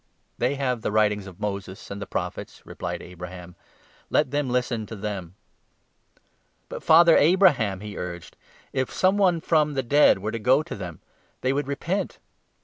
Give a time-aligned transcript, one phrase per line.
[0.39, 3.55] 'They have the writings of Moses and the Prophets,' replied 29 Abraham;'
[4.09, 5.35] let them listen to them.'
[6.69, 8.35] 'But, Father Abraham,' he urged,
[8.73, 11.01] 'if some one from the 30 dead were to go to them,
[11.41, 12.17] they would repent.'